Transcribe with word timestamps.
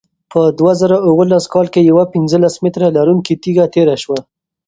په 0.31 0.41
دوه 0.59 0.71
زره 0.81 0.97
اوولس 1.09 1.45
کال 1.53 1.67
کې 1.73 1.81
یوه 1.89 2.03
پنځلس 2.13 2.53
متره 2.63 2.87
لرونکې 2.97 3.33
تیږه 3.43 3.65
تېره 3.73 3.95
شوه. 4.03 4.19